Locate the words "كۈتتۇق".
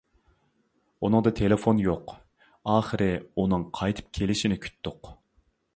4.67-5.17